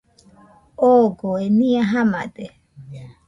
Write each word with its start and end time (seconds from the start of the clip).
Ogoe 0.91 1.43
nɨa 1.57 1.81
jamade 1.91 2.45